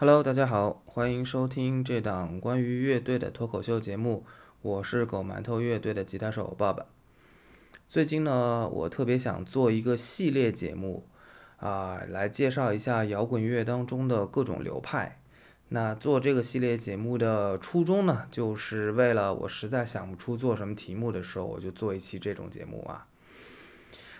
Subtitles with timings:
[0.00, 4.24] Hello，大家好，欢迎收听这档关于乐队的脱口秀节目。
[4.62, 6.86] 我是狗馒头乐队的吉他手爸爸。
[7.86, 11.06] 最近呢，我特别想做一个系列节目，
[11.58, 15.20] 啊，来介绍一下摇滚乐当中的各种流派。
[15.68, 23.06] 那做这个系列节目的初衷呢，就是为了我实在想不出做什么题目的时候，我就做一期这种节目啊。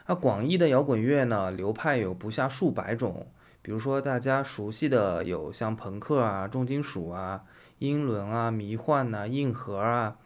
[0.07, 3.27] 那广义的摇滚乐呢，流派有不下数百种。
[3.63, 7.45] 比如说，大家熟悉的有像朋克啊、重金属啊、
[7.79, 10.17] 英伦啊、迷幻呐、硬核啊。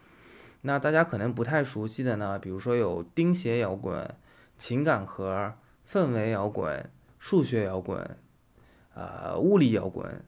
[0.61, 4.15] 那大家可能不太熟悉的呢，比如说有钉鞋摇滚、
[4.57, 5.53] 情感核、
[5.91, 8.17] 氛围摇滚、数学摇滚、
[8.93, 10.23] 啊物理摇滚、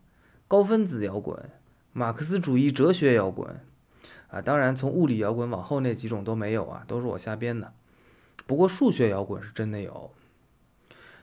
[0.48, 1.50] 高分子摇滚、
[1.94, 3.60] 马克思主义哲学摇滚。
[4.30, 7.72] 啊，当然从物理摇滚往后那几种都没有啊，都是我瞎编的。
[8.46, 10.12] 不过数学摇滚是真的有。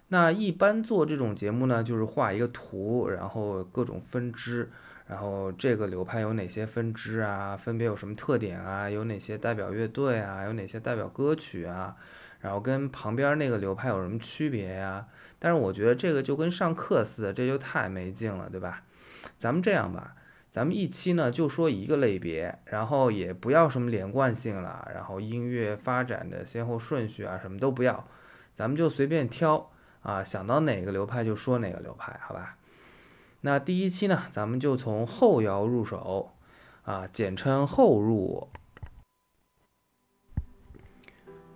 [0.09, 4.71] 那一般做这种节目呢，就是画一个图，然后各种分支，
[5.09, 11.97] 然后这个流派有哪些分支啊，分别有什么特点啊，有哪些代表乐队啊，有哪些代表歌曲啊，
[12.41, 15.07] 然后跟旁边那个流派有什么区别呀？
[15.39, 18.83] 但是我觉得这个就跟上课似的，这就太没劲了，对吧？
[19.37, 20.15] 咱们这样吧，
[20.53, 28.07] 咱们一期呢就说一个类别，然后也不要什么连贯性了，然后音乐发展的先后顺序啊什么都不要，
[28.55, 29.71] 咱们就随便挑。
[30.05, 32.57] 啊，想到哪个流派就说哪个流派，好吧？
[33.41, 36.31] 那第一期呢，咱们就从后摇入手，
[36.85, 38.49] 啊，简称后入。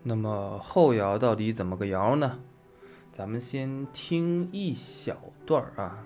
[0.03, 2.41] 那么后摇到底怎么个摇呢？
[3.13, 6.05] 咱们先听一小段儿啊。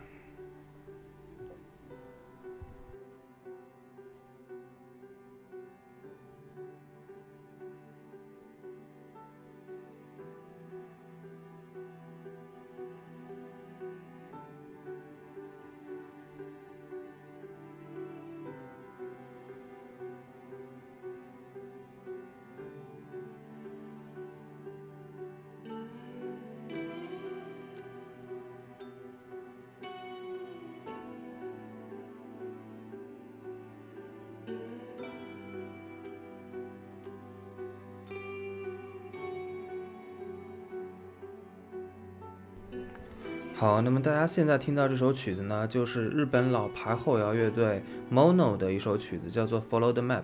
[43.54, 50.22] 好，那么大家现在听到这首曲子呢，就是日本老牌后摇乐队 Mono 的一首曲子，叫做 Follow the Map。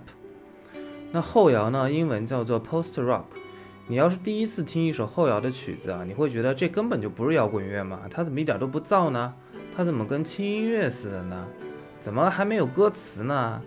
[1.12, 3.24] 那后摇呢，英文叫做 Post Rock。
[3.86, 8.00] 你要是第一次听一首后摇的曲子啊，你会觉得这根本就不是摇滚乐嘛？
[8.10, 9.32] 它怎么一点都不燥呢？
[9.76, 11.46] 它怎么跟轻音乐似的呢？
[12.00, 13.62] 怎么还没有歌词呢？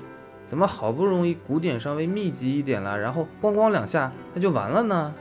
[0.46, 5.14] 怎么好不容易鼓点稍微密集一点了，然后咣咣两下那就完了呢？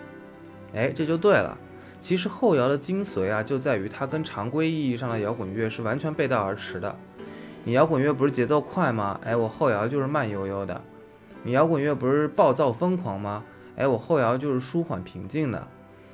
[0.75, 1.57] 哎，这就对了。
[2.01, 6.97] 其实后摇的精髓啊，就在于它跟常规意义上的摇滚乐是完全背道而驰的。
[7.63, 9.21] 你摇滚乐不是节奏快吗？
[9.23, 10.81] 哎，我后摇就是慢悠悠的。
[11.43, 13.45] 你摇滚乐不是暴躁疯狂吗？
[13.77, 15.67] 哎，我后摇就是舒缓平静的。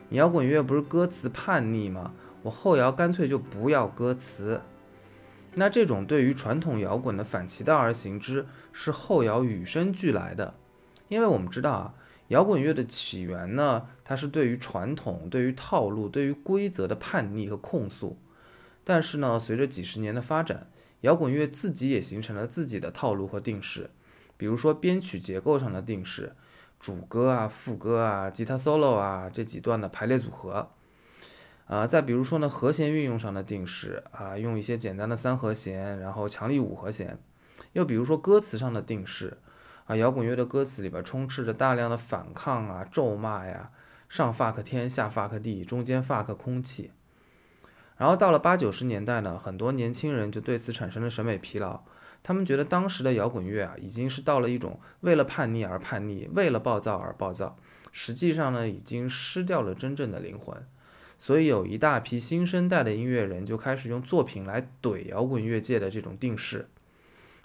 [0.08, 2.12] 你摇滚乐不是歌词叛逆吗？
[2.42, 4.60] 我后摇干脆就不要歌词。
[5.54, 10.52] 那这种对于传统摇滚的反其道而行之，是后摇与生俱来的。
[11.08, 11.94] 因为我们知道啊。
[12.28, 18.18] 摇滚乐的起源呢，它是对于传统、对于套路、对于规则的叛逆和控诉。
[18.82, 20.66] 但是呢，随着几十年的发展，
[21.02, 23.90] 摇滚乐自己也形成了自己的套路和定式。
[24.36, 26.32] 比如说编曲结构上的定式，
[26.80, 30.68] 主歌啊、副歌啊、吉他 solo 啊这几段的排列组合。
[31.66, 37.18] 啊，再比如说呢，和弦运用上的定式啊，用一些简单的三和弦，然后强力五和弦。
[37.72, 39.38] 又比如说歌词上的定式。
[39.86, 43.70] 啊，摇滚乐的歌词里边充斥着大量的反抗啊、咒骂呀，
[44.08, 46.90] 上 fuck 天，下 fuck 地，中间 fuck 空气。
[47.96, 51.80] 然后到了八九十年代呢，很多年轻人就对此产生了审美疲劳，
[52.22, 57.56] 他们觉得当时的摇滚乐啊，已经是到了一种为了叛逆而叛逆，为了暴躁而暴躁，
[57.92, 60.56] 实际上呢，已经失掉了真正的灵魂。
[61.18, 66.68] 所以有一大批新生代的音乐人就开始用作品来怼摇滚乐界的这种定式。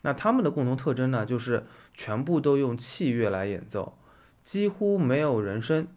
[0.01, 3.97] 那他们的共同特征呢，就是全部都用器乐来演奏，
[4.43, 5.87] 几乎没有人声。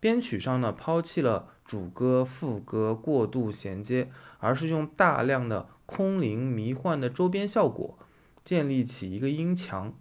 [0.00, 7.98] 编曲上呢，抛弃了主歌、副歌过渡衔接，而是用大量的空灵迷幻的周边效果，
[8.44, 9.94] 建立起一个音墙，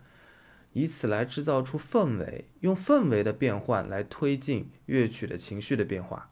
[0.74, 6.30] 以此来制造出氛围，用氛围的变换来推进乐曲的情绪的变化。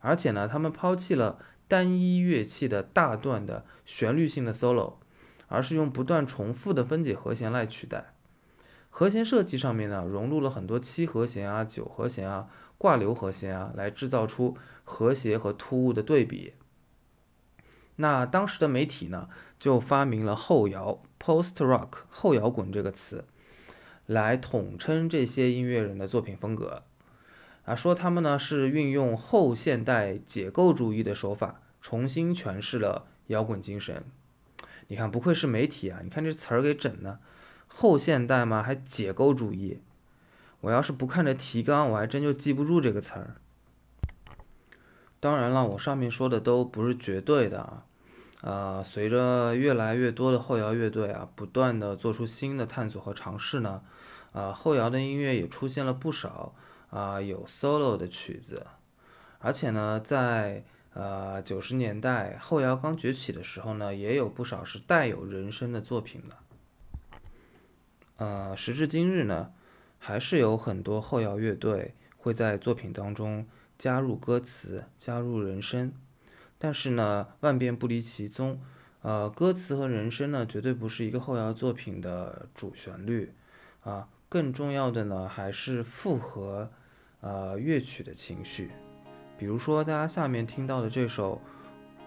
[0.00, 1.38] 而且呢，他们抛弃了
[1.68, 4.94] 单一乐器的大段的旋律性的 solo。
[5.54, 8.12] 而是用不断重复的分解和弦来取代。
[8.90, 16.54] 和弦设计上面呢，融入了很多七和弦啊、九和弦啊、挂留和弦啊，来制造出和谐和突兀的对比。
[17.96, 19.28] 那当时的媒体呢，
[19.58, 23.24] 就发明了后摇 （post rock） 后摇滚这个词，
[24.06, 26.82] 来统称这些音乐人的作品风格。
[27.64, 34.04] 啊，说他们呢是运用后现代解构主义的手法，重新诠释了摇滚精神。
[34.88, 36.00] 你看，不愧是媒体啊！
[36.02, 37.18] 你看这词儿给整的，
[37.66, 39.80] 后现代嘛，还解构主义。
[40.60, 43.36] 我要是不看这提纲，我还真就记不住这个词儿。
[45.20, 47.84] 当然了，我上面说的都不是绝对的啊。
[48.42, 53.80] 呃，随着越来越多的后摇乐队啊，不断的做出新的探索和尝试呢，
[54.32, 56.54] 啊，后摇的音乐也出现了不少
[56.90, 58.66] 啊有 solo 的曲子，
[59.38, 60.62] 而且呢，在
[60.94, 66.36] 呃，九十年代后摇刚崛起的时候呢，也有不少是带有人声的作品的。
[68.16, 69.52] 呃，时至今日呢，
[69.98, 73.44] 还是有很多后摇乐队会在作品当中
[73.76, 75.92] 加入歌词、加入人声。
[76.58, 78.60] 但是呢，万变不离其宗，
[79.02, 83.34] 呃，歌词和人声呢，绝对不是一个后摇作品的主旋律
[83.82, 84.08] 啊。
[84.28, 86.70] 更重要的呢，还是符合
[87.20, 88.70] 呃乐曲的情绪。
[89.36, 91.40] 比如说，大家下面听到的这首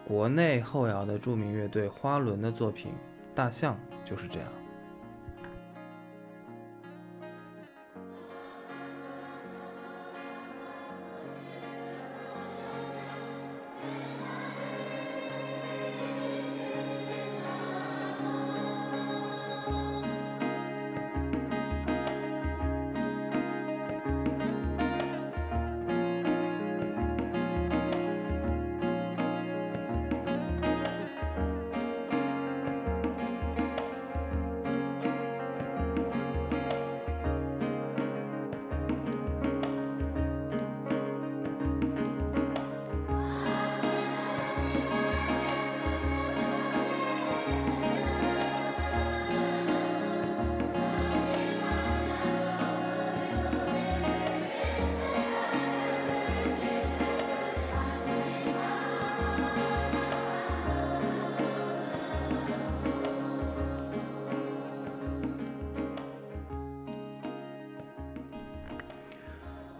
[0.05, 2.91] 国内后摇的著名乐队花轮的作品
[3.35, 3.75] 《大象》，
[4.09, 4.47] 就是这样。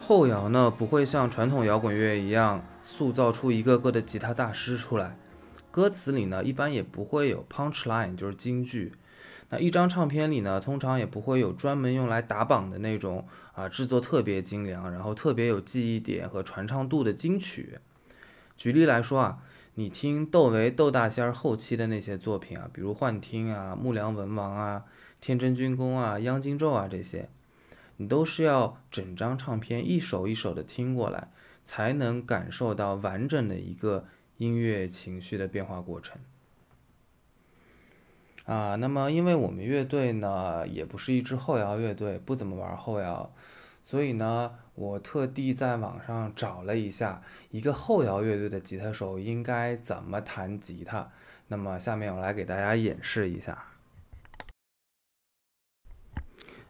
[0.08, 5.18] 后摇呢，不会像传统摇滚乐一样塑造出一个个的吉他大师出来，
[5.70, 8.94] 歌词里呢，一般也不会有 punch line，就是金句。
[9.50, 17.78] 那一张唱片里呢，通常也不会有专门用来打榜的那种啊，制作特别精良，然后特别有记忆点和传唱度的金曲。
[18.56, 19.40] 举例来说啊，
[19.74, 24.84] 你听窦唯、窦大仙后期的那些作品啊，比如《幻听》啊、《木梁文王》啊、
[25.20, 27.28] 《天真君宫》啊、《央金咒》啊这些。
[27.98, 31.30] 你都是要整张唱片一首一首的听过来，
[31.64, 34.06] 才能感受到完整的一个
[34.38, 36.20] 音乐情绪的变化过程。
[38.46, 43.34] 啊，那么因为我们乐队呢也不是一支后摇乐队，不怎么玩后摇，
[43.84, 47.22] 所以呢，我特地在网上找了一下
[47.52, 51.12] 一个后摇乐队的吉他手应该怎么弹吉他。
[51.50, 53.66] 那么下面我来给大家演示一下。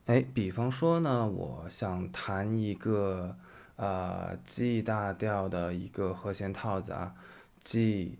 [0.07, 3.35] 哎，比方说呢，我想弹一个
[3.75, 7.13] 呃 G 大调的一个和弦套子啊
[7.61, 8.17] ，G、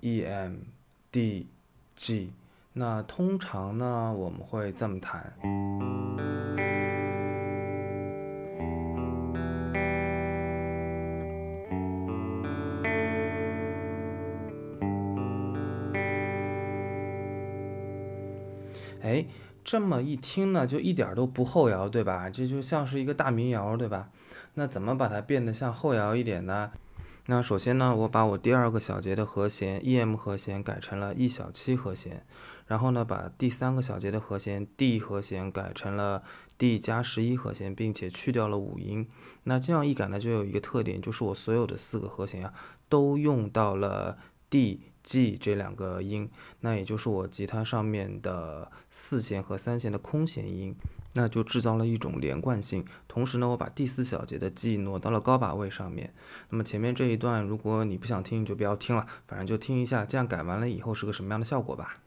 [0.00, 0.56] E、M、
[1.10, 1.46] D、
[1.96, 2.32] G。
[2.74, 5.32] 那通常呢，我们会这么弹。
[19.02, 19.26] 哎。
[19.62, 22.30] 这么一听呢，就一点都不后摇，对吧？
[22.30, 24.08] 这就像是一个大民谣，对吧？
[24.54, 26.72] 那怎么把它变得像后摇一点呢？
[27.26, 32.24] 那首先呢，我把我第二个小节的和弦 E M 和弦改成了 E 小七和弦，
[32.66, 36.22] 然后呢，把第三个小节的和弦 D 和弦改成了
[36.56, 39.06] D 加十一和弦，并且去掉了五音。
[39.44, 42.54] 那这样一改呢，就有一个特点，就是我所有的四个和弦啊，
[42.88, 44.16] 都用到了
[44.48, 44.80] D。
[45.02, 46.28] G 这两个音，
[46.60, 50.74] 那也就是我吉他上面的四弦和三弦的空弦音，
[51.14, 52.84] 那就制造了一种连贯性。
[53.08, 56.12] 同时呢，我把第四小节的 G 挪到了高把位上面。
[56.50, 61.98] 那么前面这一段，如果你不想听，就不要听了，反正就听一下，这样改完了以后是个什么样的效果吧。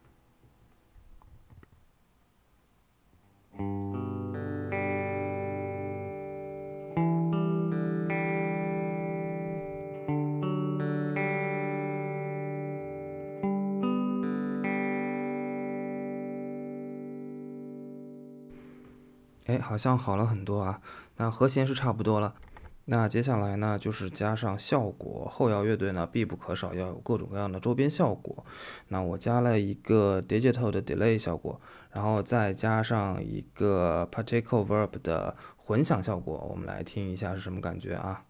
[19.46, 20.80] 哎，好像好了很多啊。
[21.16, 22.34] 那和弦是差不多了，
[22.86, 25.28] 那接下来呢，就是加上效果。
[25.30, 28.44] 后摇乐队呢，必不可少要有各种各样的周边效果。
[28.88, 31.60] 那我加了一个 digital 的 delay 效果，
[31.92, 36.46] 然后再加上一个 particle verb 的混响效果。
[36.50, 38.24] 我们来听一下是什么感觉啊？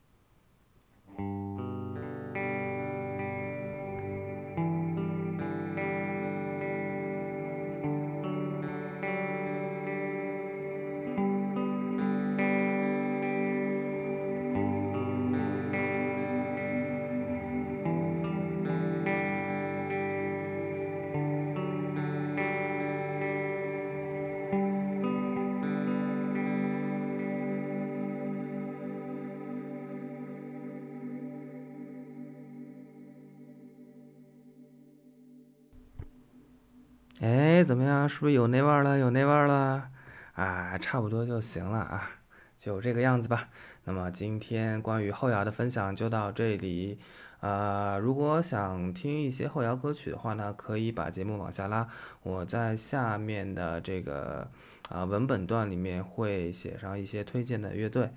[37.55, 38.09] 哎，怎么样？
[38.09, 38.99] 是不是有那味儿了？
[38.99, 39.89] 有那味儿了？
[40.33, 42.11] 啊，差不多就行了啊，
[42.59, 43.49] 就这个样子吧。
[43.85, 46.99] 那么今天关于后摇的分享就到这里。
[47.39, 51.87] 呃，如果想听一些后摇歌曲的话呢，可以把节目往下拉，
[52.25, 54.51] 我在下面的这个
[54.89, 58.11] 啊文本段里面会写上一些推荐的乐队。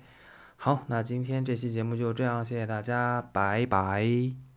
[0.56, 4.47] 好，那今天这期节目就这样，谢谢大家，拜拜。